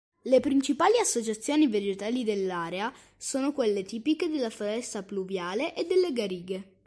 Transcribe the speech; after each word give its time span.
Le 0.23 0.39
principali 0.39 0.97
associazioni 0.97 1.67
vegetali 1.67 2.23
dell'area 2.23 2.91
sono 3.15 3.51
quelle 3.51 3.83
tipiche 3.83 4.29
della 4.29 4.49
foresta 4.49 5.03
pluviale 5.03 5.75
e 5.75 5.85
delle 5.85 6.11
garighe. 6.11 6.73